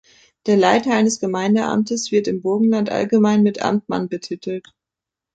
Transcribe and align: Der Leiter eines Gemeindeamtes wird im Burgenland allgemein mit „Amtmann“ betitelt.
Der 0.47 0.57
Leiter 0.57 0.95
eines 0.95 1.19
Gemeindeamtes 1.19 2.11
wird 2.11 2.27
im 2.27 2.41
Burgenland 2.41 2.89
allgemein 2.89 3.43
mit 3.43 3.61
„Amtmann“ 3.61 4.09
betitelt. 4.09 4.73